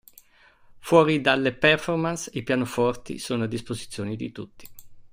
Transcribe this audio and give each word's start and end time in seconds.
Fuori 0.79 1.21
dalle 1.21 1.53
performance 1.53 2.31
i 2.33 2.41
pianoforti 2.41 3.19
sono 3.19 3.43
a 3.43 3.45
disposizione 3.45 4.15
di 4.15 4.31
tutti. 4.31 4.67